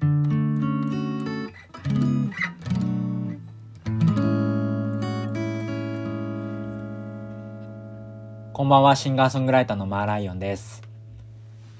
[0.00, 0.06] こ
[8.64, 10.82] んばんは、シンガーソングライターのマーライオンです。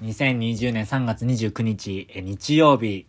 [0.03, 3.05] 2020年3月29日、え日曜日、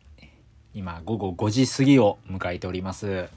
[0.74, 3.28] 今午後5時過ぎを迎えております。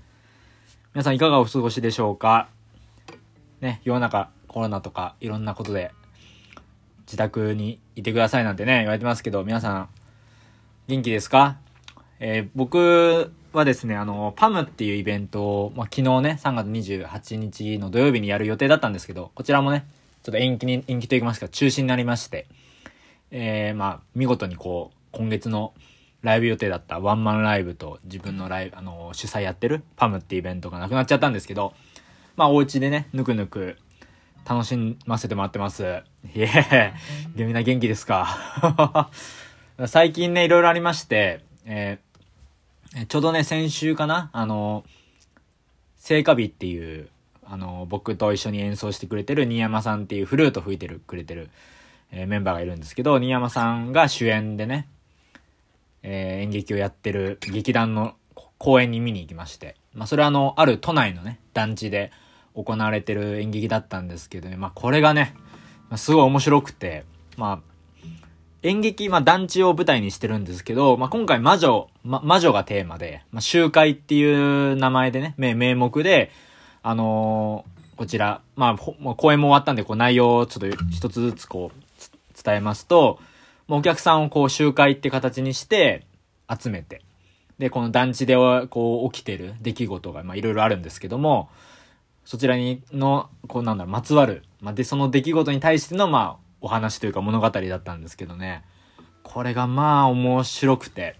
[0.93, 2.49] 皆さんいかがお過ごしでしょうか？
[3.61, 5.91] ね、世の中コロナとかいろんなことで
[7.07, 9.89] 自宅にいてくださいなんてね、言われてますけど、皆さん
[10.87, 11.57] 元気ですか？
[12.25, 19.85] えー、僕はですね、あの、パムっていうイベントを、まあ、昨日ね、3月28日の土曜日にやる予定だったんですけど、こちらもね、
[20.23, 22.47] ちょっと延期に、延期と言いますか、中止になりまして、
[23.31, 25.73] えー、まあ、見事にこう、今月の
[26.21, 31.73] ライブ予定だったワンマンライブと自分のライブ、あの、主催やってるパムっていうイベントがなくなっちゃったんですけど、
[32.37, 33.75] まあ、お家でね、ぬくぬく
[34.49, 36.03] 楽しませてもらってます。
[36.33, 36.93] いえ、
[37.35, 39.09] みんな元気ですか
[39.87, 42.12] 最近ね、いろいろありまして、えー、
[43.07, 44.29] ちょうどね、先週かな？
[44.33, 44.83] あの、
[45.97, 47.09] 聖火日っていう
[47.45, 51.49] あの、僕と一緒に演奏してくれてる新山さんっていうフルート吹いてる、くれてる、
[52.11, 54.87] えー、メンバーがいるんですけど、新山さんが主演でね、
[56.03, 58.15] えー、演劇をやってる劇団の
[58.57, 62.11] 公演に見に行きまして、まあ、それはあの、ある都内のね、団地で
[62.55, 65.35] 行われてる演劇だったんですけどね、まあ、これがね、
[65.95, 67.03] すごい面白くて、
[67.37, 67.72] まあ、
[68.63, 74.23] 演劇、まあ、団地を舞台にしてるんですけど、まあ、今回魔女、ま、魔女がテーマで、まあ、集会ってい
[74.71, 76.31] う名前でね、名目で、
[76.81, 81.83] あのー、こちら、まあ、公演も終わったんで、こう内容をちょっと一つずつこう、
[82.43, 83.19] 伝えますと、
[83.67, 86.05] もうお客さんをこう集会って形にして
[86.49, 87.01] 集めて、
[87.59, 91.49] で、この団地でこう起きてる出来事が、まあいろいろあるんですけども、
[92.25, 98.63] そちらにの、こうなんだろう、まつわる、まあ、で、その出来事に対しての、まあ、お話というか物語だったんですけどね、
[99.21, 101.17] これがまあ面白くて、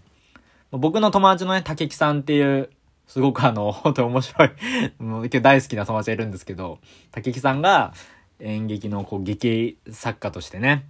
[0.72, 2.70] 僕の友達のね、竹木さんっていう
[3.08, 4.52] すごくあの、本当に面白い
[5.04, 6.80] もう大好きな友達がいるんですけど、
[7.12, 7.94] 竹木さんが
[8.40, 10.86] 演劇のこう劇作家としてね、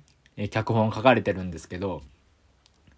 [0.52, 2.04] 脚本書かれてるんですけど、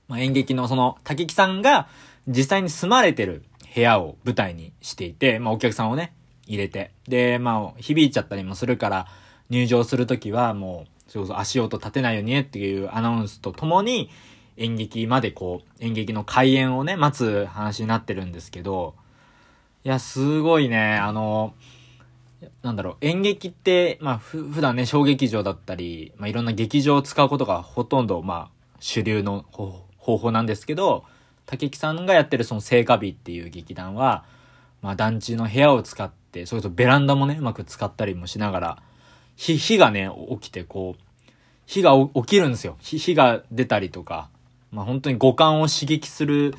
[0.08, 1.88] まあ、演劇のその竹木さんが
[2.28, 6.14] 実際に住まれてる部屋を舞台にしていて、まあ、お客さんをね、
[6.46, 6.92] 入れて。
[7.08, 9.08] で、まあ、響いちゃったりもするから、
[9.50, 14.10] 入場するときはもう、それこそ足音立てないようにねっていうアナウンスとともに、
[14.58, 18.96] 演劇までこう、演劇の開演をね、待つ話になってるんですけど、
[19.86, 21.54] いや、すごいね、あの、
[22.64, 29.46] なんだろう、演劇って、まあ、ふ、普段ね、小劇場だったり、まあ、いろんな劇場を使うことがほとんど、まあ、主流の
[29.98, 31.06] 方法なんですけど、
[31.46, 34.26] 竹木さんがやってるその聖火日っていう劇団は、
[34.82, 38.84] まあ、団地の部屋を使って、それとベランダもね、うまく使ったりもしながら、
[39.36, 41.05] 火、火がね、起きて、こう、
[41.66, 42.78] 火が起きるんですよ。
[42.80, 44.30] 火、が出たりとか、
[44.72, 46.54] まあ、本当に五感を刺激する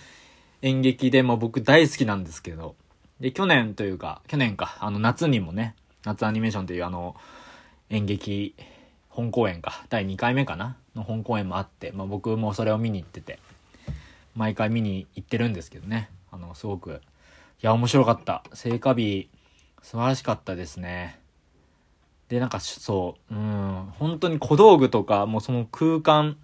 [0.62, 2.74] 演劇で、まあ、僕大好きなんですけど、
[3.20, 5.74] で、去年というか、去年か、あの、夏にもね、
[6.04, 7.16] 夏アニメーションというあの、
[7.88, 8.54] 演劇
[9.08, 10.76] 本公演か、第2回目かな？
[10.94, 13.38] の本公演もあって、まあ僕もそれを見に行ってて、
[14.34, 17.00] 毎回見に行ってるんですけどね、あの、すごく、
[17.62, 18.42] いや、面白かった。
[18.52, 19.28] 聖火日、
[19.82, 21.18] 素晴らしかったですね。
[22.28, 26.36] で、なんか、そう、うん、本当に小道具とか、もうその空間、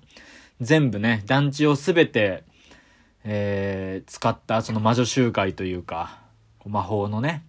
[0.60, 2.44] 全部ね、団地をすべて、
[3.24, 6.20] えー、使ったその魔女集会というか、
[6.64, 7.44] 魔法のね、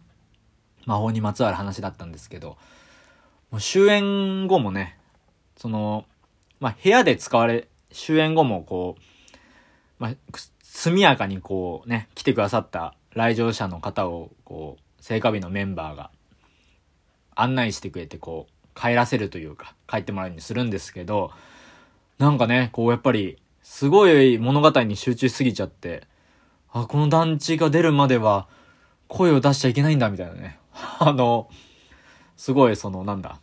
[0.86, 2.58] 魔法にまつわる話だったんですけど、
[3.52, 4.98] もう終演後もね、
[5.58, 6.06] その、
[6.60, 9.02] まあ、部屋で使われ、終演後もこう、
[10.00, 10.14] まあ、
[10.64, 16.10] 速やかにこうね、来てくださった来場者の方を、こう、聖火日のメンバーが
[17.36, 21.32] 案内してくれて、こう、帰らせるというか、帰ってもらうようにするんですけど、
[22.18, 26.04] なんかね、こうやっぱり、すごい物語に集中しすぎちゃって、
[26.72, 28.48] あ、この団地が出るまでは、
[29.08, 30.60] 声を出しちゃいけないんだみたいなね。
[31.00, 31.50] あの、
[32.36, 33.40] すごいそのなんだ、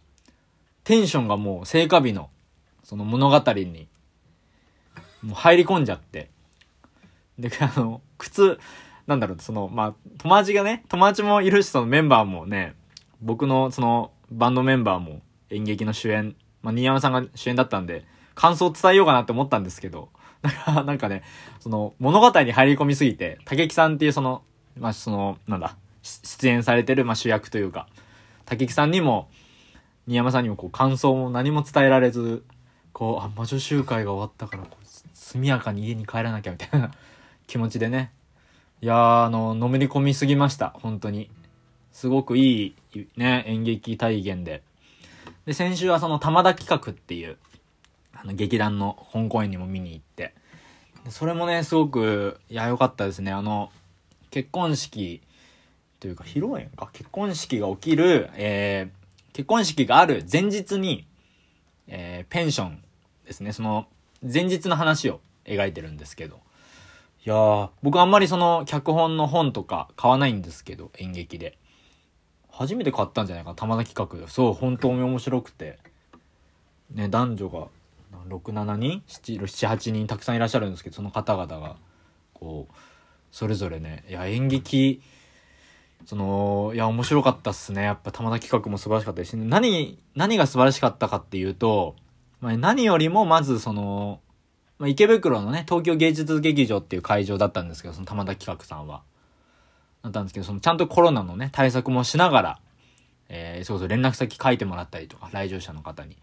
[0.84, 2.31] テンションがもう聖火日の
[2.83, 3.89] その物語に
[5.23, 6.31] もう入り込んじゃって。
[7.39, 8.59] で、あの、靴、
[9.06, 12.75] なんだろう、その、まあ、友達がね、友達もいるし、そのメンバーもね、
[13.22, 15.20] 僕のそのバンドメンバーも
[15.50, 20.08] 演劇の主演、まあ、新山さんが主演だったんで、感想を伝えようかなって思ったんですけど、
[20.67, 21.22] なんかね、
[21.58, 24.43] その物語に入り込みすぎて、竹木さんっていうその
[24.78, 27.87] まあ、その、なんだ、出演されてる、まあ、主役というか、
[28.44, 29.28] 竹木さんにも、
[30.06, 32.44] 新山さんにもこう感想も何も伝えられず、
[32.93, 34.66] こう、あ、魔女集会が終わったから、
[35.12, 36.90] 速やかに家に帰らなきゃみたいな
[37.46, 38.12] 気持ちでね。
[38.81, 40.70] いや、あの、のめり込みすぎました。
[40.82, 41.31] 本当に。
[42.00, 44.62] すごくいい、ね、演劇体験で。
[45.44, 47.37] で、先週はその玉田企画っていう、
[48.14, 50.32] あの、劇団の本公演にも見に行って、
[51.11, 53.32] それもね、すごく、いや、良かったですね。
[53.32, 53.70] あの、
[54.31, 55.20] 結婚式
[55.99, 56.88] というか、披露宴か？
[56.94, 61.06] 結婚式が起きる、えー、結婚式がある前日に、
[61.87, 62.82] えー、ペンション
[63.26, 63.52] ですね。
[63.52, 63.87] その、
[64.23, 66.37] 前日の話を描いてるんですけど。
[67.26, 71.58] いやー、僕あんまりその、脚本の本とか買わないんですけど、演劇で。
[72.61, 74.31] 初めて買ったんじゃないか、玉田企画で。
[74.31, 75.79] そう、本当に面白くて。
[76.93, 77.69] ね、男女が、
[78.29, 80.07] 67人 ?7、8人？
[80.07, 81.77] たくさんいらっしゃるんですけど、その方々が、
[82.35, 82.75] こう、
[83.33, 85.01] それぞれね、いや、演劇、
[86.05, 87.83] その、いや、面白かったっすね。
[87.83, 91.97] やっぱ玉田企画も素晴らしかったですし、何、何が素晴らしかったかっていうと、
[92.43, 94.21] まあ、何よりもまずその、
[94.79, 99.01] まあ、池袋のね、東京芸術劇場っていう会場だったんですけど、その玉田企画さんは。
[100.02, 102.58] だったんですけど、そのちゃんとコロナのね、対策もしながら、
[103.29, 106.17] えー、そうそう連絡先書いてもらったりとか、来場者の方に。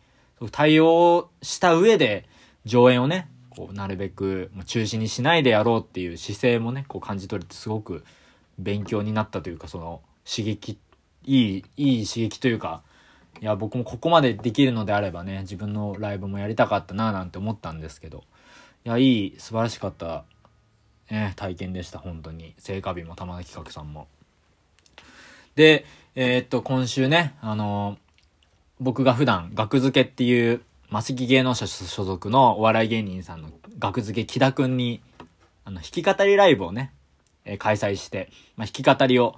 [0.51, 2.27] 対応した上で、
[2.65, 8.03] 上演をね、こう、なるべく中止にしないでやろうっていう姿勢もね、こう感じ取れてすごく
[8.59, 10.77] 勉強になったというか、その、刺激、
[11.23, 12.83] いい、いい刺激というか、
[13.41, 18.23] いや、僕もここまでできるのであればね、自分のライブもやりたかったななんて思ったんですけど、
[18.85, 20.23] いや、いい、素晴らしかった、
[21.09, 22.53] ね、体験でした、本当に。
[22.57, 24.07] 聖火日も玉田企画さんも。
[25.55, 27.97] で、えー、っと、今週ね、あの
[28.79, 33.49] 僕が普段、学付けっていう、マセキ芸能者所属のお笑い芸人さんの
[33.79, 35.01] 学付け木田くんに、
[35.65, 36.93] あの、弾き語りライブをね、
[37.43, 39.37] えー、開催して、まあ、弾き語りを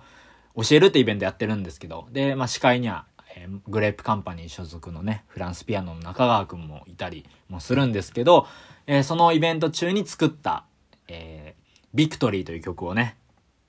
[0.55, 3.05] 教えるってイベントやってるんですけど、で、まあ、司会には、
[3.35, 8.45] えー、グレープカンパニー所属のね、フランスピアノの中川くんもいたりもするんですけど、
[8.87, 10.65] えー、そのイベント中に作った、
[11.07, 11.48] えー、
[11.91, 13.15] ビクトリーという曲をね、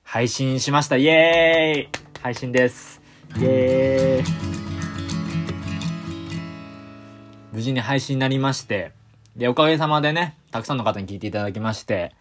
[0.03, 0.95] 配信しました。
[0.95, 3.01] イエーイ配信です。
[3.35, 4.31] イエーイ
[7.51, 8.91] 無事に配信になりまして、
[9.35, 12.13] で、おかげさまでね、たくさんの方に聞いていただきまして、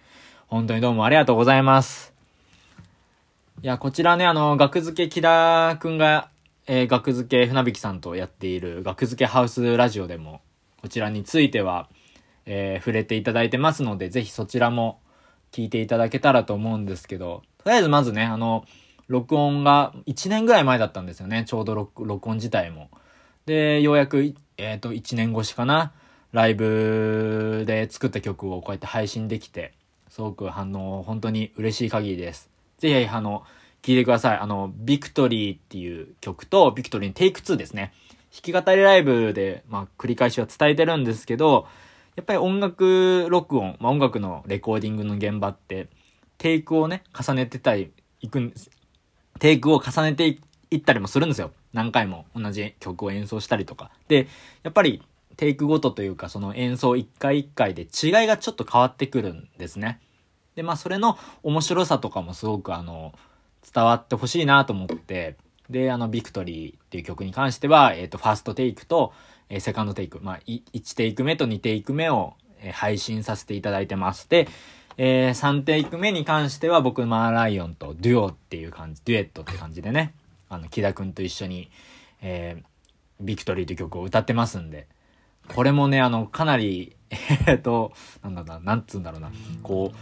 [0.47, 2.15] 本当にどうもありがとうございます。
[3.63, 6.31] いや、こちらね、あの、学付け木田くんが、
[6.67, 10.41] えー、学付け船引さんとやっている学付けハウスラジオでも、
[10.81, 11.91] こちらについては、
[12.47, 14.99] えー、触れていただいてますので、ぜひそちらも
[15.53, 18.65] 聞いていただけたらと思うんですけど、とりあえずまずね、あの、
[19.09, 22.91] 録音が1年ぐらい前だったんですよね、ちょうど録音自体も。
[23.47, 25.93] で、ようやくえっ、ー、と、1年越しかな、
[26.33, 29.73] ライブで作った曲をこうやって配信できて、
[30.09, 32.51] すごく反応、本当に嬉しい限りです。
[32.79, 33.45] ぜひ、あの、
[33.83, 34.39] 聴いてください。
[34.39, 37.93] あの、ビクトリーっていう曲と、ビクトリーのテイク2ですね。
[38.33, 41.67] 弾き語りライブで、まあ、繰り返しは伝えてるんですけど、
[42.17, 45.89] やっぱり音楽録音、まあ、音楽のレコーディングの現場って、
[46.39, 48.71] テイクをね、重ねてたり、いくんです。
[49.39, 50.39] テイクを重ねて
[50.71, 51.53] いったりもするんですよ。
[51.73, 53.91] 何回も同じ曲を演奏したりとか。
[54.09, 54.29] で、
[54.63, 55.03] やっぱり
[55.37, 60.01] テイクごとというかその演奏一回一回で違いがちょっと変わってくるんですね。
[60.55, 63.15] で、まあそれの面白さとかもすごくあの、
[63.73, 65.37] 伝わってほしいなと思って、
[65.71, 69.13] で、あの、 Victory っていう曲に関しては、えっ、ー、と、ファーストテイクと、
[69.51, 74.49] え、セカンドテイク、まあ、1テイク目と2テイク目を、え、配信させていただいてまして、
[74.97, 80.15] えー、3テイク目に関しては僕、マーライオンとデュオっていう感じ、デュエットって感じでね、
[80.49, 81.71] あの、木田くんと一緒に、
[82.23, 84.87] えー、ビクトリーという曲を歌ってますんで、
[85.55, 86.97] これもね、あの、かなり、
[87.47, 87.93] えっと、
[88.23, 89.33] なんだろうな、なんつうんだろうな、
[89.63, 89.93] こ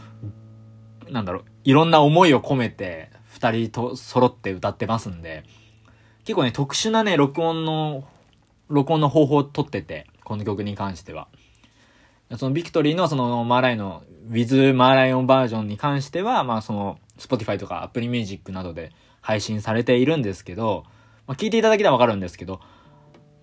[1.07, 5.45] う、なんだろう、いろんな思いを込めて、二人と揃って歌ってますんで、
[6.25, 8.05] 結構ね、特殊なね、録音の、
[8.69, 11.29] 録音の方法をとってて、この曲に関しては。
[12.37, 20.85] そのビクトリーのそのマーライの、ウィズマーライオンバージョンに関しては、まあその、Spotify とか Apple Music などで配信されているんですけど、
[21.27, 22.61] まあ、聞いていただけたらわかるんですけど、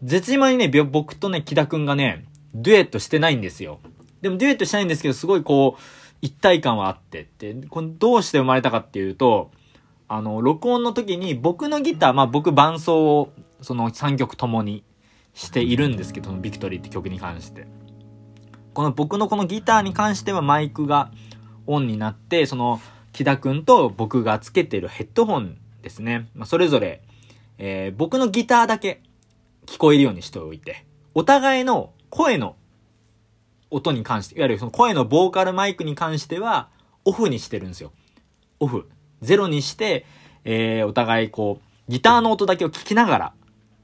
[0.04, 3.80] 絶妙にね、僕とね、木田くんがね、デュエットしてないんですよ。
[4.22, 5.82] でもデュエットしてないんですけど、すごいこう、
[6.22, 9.52] 一体感はあってって、これどうして生まれたかっていうと、
[10.08, 14.84] あの、録音の時に僕のギター、まあ僕伴奏を、その3曲ともに
[15.36, 17.68] しているんですけど、ビクトリーって曲に関して。
[18.74, 21.12] この僕のこのギターに関してはマイクが
[21.68, 26.30] オンになって、その、木田くんと僕がつけてるヘッドホンですね。
[26.34, 27.02] まあ、それぞれ、
[27.58, 29.02] えー、僕のギターだけ
[29.66, 32.56] 聞こえるようにしておいて、お互いの声の
[33.70, 36.70] 音に関して、いわゆるその声のボーカルマイクに関しては、
[37.04, 37.92] オフにしてるんですよ。
[38.60, 38.90] オフ。
[39.22, 40.06] ゼロにして、
[40.44, 43.34] えー、お互いこう、ギターの音だけを聞きながら、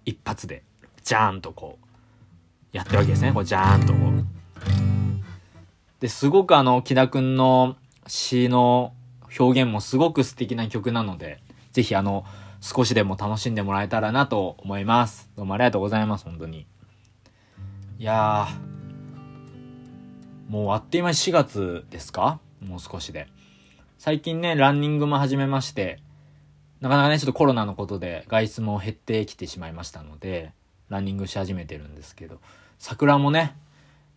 [0.05, 0.63] 一発で、
[1.03, 1.86] ジャーンとこう、
[2.72, 3.34] やってるわけですね。
[3.34, 4.24] こう、ジャーンとこう。
[6.00, 7.75] で、すごくあの、木田くんの
[8.08, 8.93] 詩の
[9.39, 11.41] 表現もすごく素敵な曲なので、
[11.72, 12.25] ぜひあの、
[12.60, 15.29] 少しでも楽しんでもらえたらなと思います。
[15.36, 16.67] どうもありがとうございます、本当に。
[17.98, 22.39] いやー、もうあっという間に4月ですか？
[22.60, 23.27] もう少しで。
[23.98, 26.00] 最近ね、ランニングも始めまして、
[26.81, 30.51] なかなかね、ちょっとコロナのことで外出も減ってきてしまいましたので、
[30.92, 32.40] ランニングし始めてるんですけど、
[32.78, 33.56] 桜もね、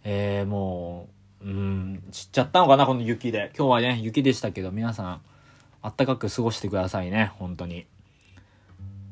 [0.03, 1.09] えー、も
[1.41, 3.53] う、うん、散っちゃったのかな、この雪で。
[3.57, 5.21] 今日はね、雪でしたけど、皆さん、
[5.83, 7.87] あったかく過ごしてくださいね、本当に。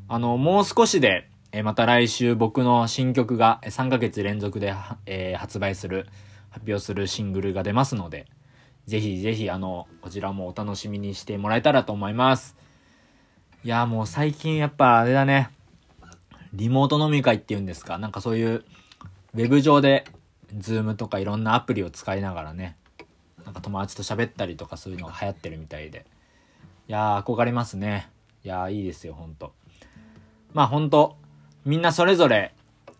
[0.08, 4.74] あの、もう少しで、えまた来週僕の新曲が3ヶ月連続で、
[5.06, 6.06] えー、発売する、
[6.50, 8.26] 発表するシングルが出ますので、
[8.86, 12.56] ぜひぜひあの、こちらもお楽しみにしてもらえたらと思います。
[13.62, 15.50] いや、もう最近やっぱあれだね、
[16.52, 18.64] リモート飲み会っていうんですか、なんかそういう、
[19.34, 20.04] ウェブ上で、
[20.58, 22.76] ズームとかいろんなアプリを使いながらね、
[23.44, 26.06] なんか友達と喋ったりとかそういうのが流行ってるみたいで。
[26.88, 28.10] いやー、憧れますね。
[28.44, 29.52] いやー、いいですよ、ほんと。
[30.52, 31.16] まあほんと、
[31.64, 32.54] みんなそれぞれ、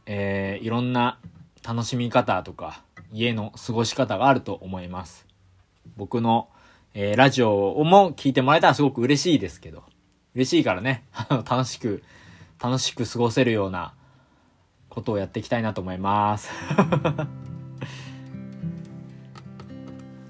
[0.07, 1.19] えー、いろんな
[1.67, 2.83] 楽しみ方とか、
[3.13, 5.27] 家の過ごし方があると思います。
[5.97, 6.49] 僕の、
[6.95, 9.83] えー、ラジオも聞いてもらえたらすごく嬉しいですけど、
[10.35, 12.03] 嬉しいからね、 楽しく、
[12.63, 13.93] 楽しく過ごせるような
[14.89, 16.49] ことをやっていきたいなと思います。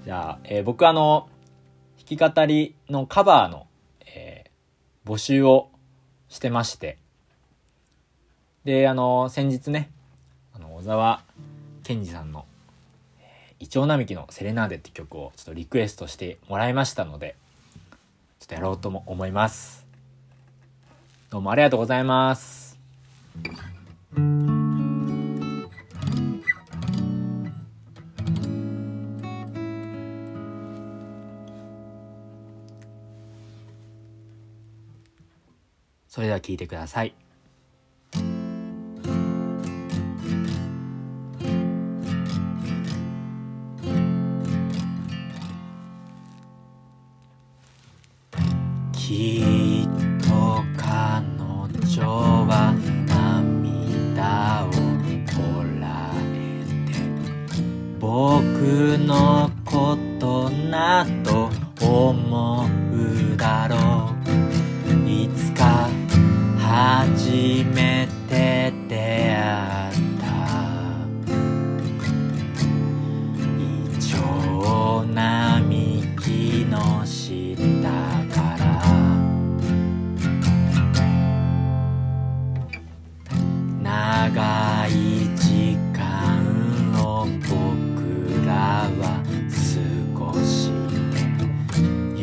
[0.03, 1.29] じゃあ、えー、僕あの、
[1.97, 3.67] 弾き語りのカバーの、
[4.05, 5.69] えー、募集を
[6.27, 6.97] してまして、
[8.63, 9.91] で、あの、先日ね、
[10.55, 11.21] あの、小沢
[11.83, 12.47] 健二さんの
[13.59, 17.35] イチョウ並木のセレナーデって曲をちょっとリクエストしてもらいましたので、
[18.39, 19.82] ちょっとやろうとも思います。
[21.33, 22.79] どうもありがとうございます。
[36.07, 37.22] それでは聞いてください。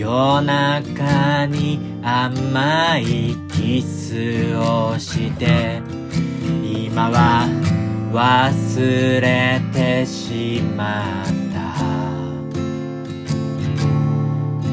[0.00, 5.82] 夜中に甘いキスをして
[6.64, 7.46] 今は
[8.10, 11.60] 忘れてしまった。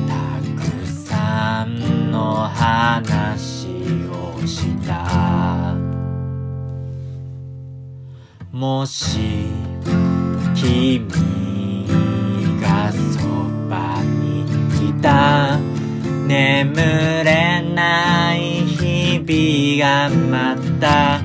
[0.07, 3.67] たくさんの話
[4.09, 5.75] をした。
[8.53, 9.49] もし
[10.55, 11.05] 君
[12.61, 13.27] がそ
[13.69, 14.01] ば
[15.01, 15.57] た。
[16.27, 16.75] 眠
[17.23, 21.21] れない日々がまた。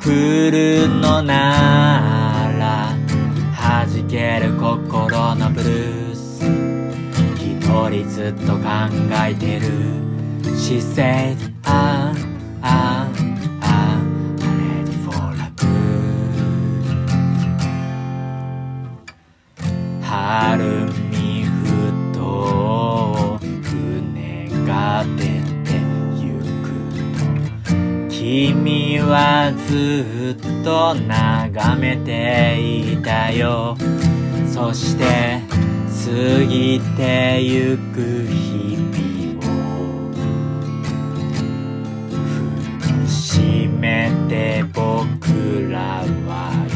[0.00, 2.94] 来るのなら
[3.58, 6.44] 弾ける心のブルース。
[7.36, 8.62] 一人ずっと考
[9.26, 10.06] えてる。
[10.56, 12.12] 姿勢あ
[29.52, 33.76] ずっと眺めていたよ。
[34.46, 35.40] そして
[36.06, 36.10] 過
[36.44, 40.12] ぎてゆく日々を
[43.06, 46.74] 節めて僕らは行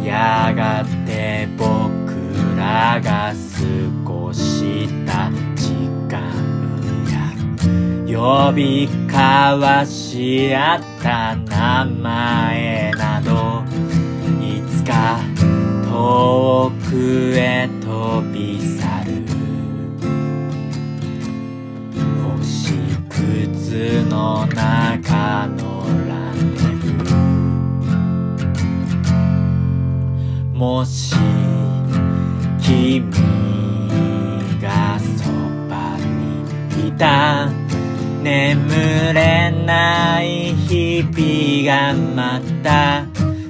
[0.00, 1.68] くやがて僕
[2.56, 3.36] らが過
[4.04, 5.30] ごした
[8.18, 13.62] 呼び交わし合った名前など
[14.44, 15.20] いつか
[15.84, 19.22] 遠くへ飛び去る。
[22.40, 22.74] 星
[23.08, 26.58] 屑の中のランデ
[30.52, 31.14] ブもし
[32.60, 33.08] 君
[34.60, 35.30] がそ
[35.70, 37.57] ばにいた。
[38.28, 43.06] 眠れない日々がまた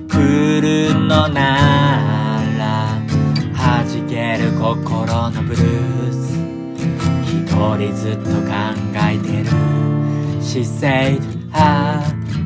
[0.09, 3.03] 来るのなら
[3.57, 6.17] 弾ける心のブルース。
[7.27, 8.55] 一人ずっと考
[8.95, 9.51] えてる。
[10.41, 11.21] She said
[11.53, 12.01] あ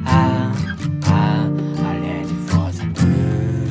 [0.06, 0.52] あ
[1.04, 3.70] あ I'm ready for the blues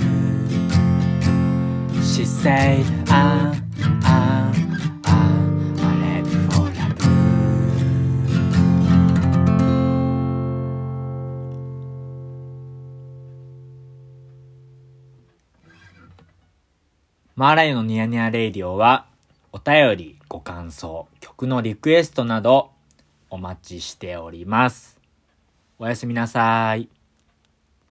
[2.03, 3.60] She said あ
[17.41, 19.07] マーライオのニヤニヤレイディオは、
[19.51, 22.69] お便り、ご感想、曲のリクエストなど、
[23.31, 24.99] お待ちしております。
[25.79, 26.87] おやすみなさい。